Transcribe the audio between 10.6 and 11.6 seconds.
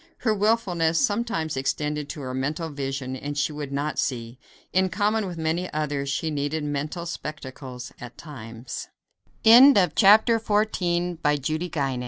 Make a Man of Her